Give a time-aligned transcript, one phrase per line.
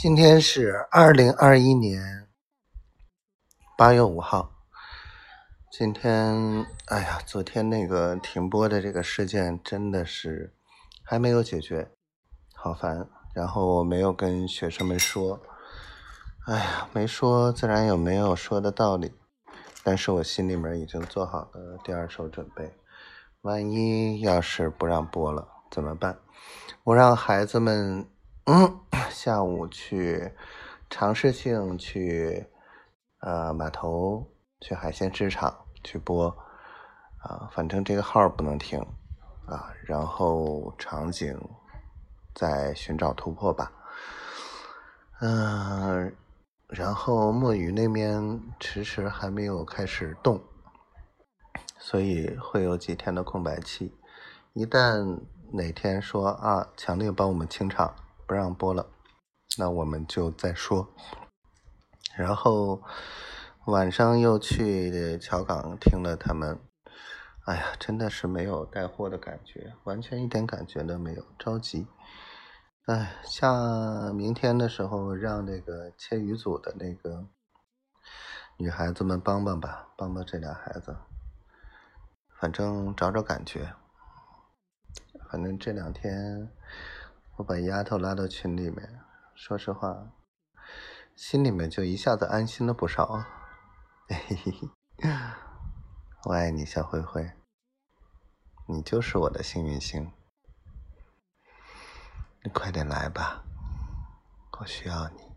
[0.00, 2.28] 今天是二零二一年
[3.76, 4.52] 八月五号。
[5.72, 10.54] 今天，哎呀，昨天那个停播的这个事件真的是
[11.02, 11.90] 还没有解决，
[12.54, 13.08] 好烦。
[13.34, 15.40] 然后我没有跟学生们说，
[16.46, 19.12] 哎呀，没说自然有没有说的道理。
[19.82, 22.72] 但是我心里面已经做好了第二手准备，
[23.40, 26.20] 万一要是不让播了怎么办？
[26.84, 28.08] 我让孩子们。
[28.50, 28.80] 嗯，
[29.12, 30.32] 下午去
[30.88, 32.46] 尝试性去
[33.20, 34.26] 呃码头
[34.58, 36.34] 去海鲜市场去播
[37.18, 38.80] 啊，反正这个号不能停
[39.46, 41.38] 啊，然后场景
[42.34, 43.70] 再寻找突破吧。
[45.20, 46.10] 嗯，
[46.68, 50.42] 然后墨鱼那边迟迟还没有开始动，
[51.76, 53.94] 所以会有几天的空白期。
[54.54, 55.20] 一旦
[55.52, 57.94] 哪天说啊，强烈帮我们清场。
[58.28, 58.90] 不让播了，
[59.56, 60.92] 那我们就再说。
[62.14, 62.82] 然后
[63.64, 66.60] 晚上又去桥港听了他们，
[67.46, 71.86] 哎呀，真的是没有带货的感觉，完全一点感觉都没有，着急。
[72.84, 77.26] 哎，下明天的时候让那个切鱼组的那个
[78.58, 80.94] 女孩子们帮帮吧，帮帮这俩孩子，
[82.38, 83.72] 反正找找感觉。
[85.30, 86.52] 反正这两天。
[87.38, 89.00] 我把丫头拉到群里面，
[89.32, 90.10] 说实话，
[91.14, 93.24] 心里面就一下子安心了不少。
[94.10, 94.68] 嘿嘿嘿，
[96.24, 97.30] 我爱你，小灰灰，
[98.66, 100.10] 你就是我的幸运星，
[102.42, 103.44] 你快点来吧，
[104.58, 105.27] 我需要你。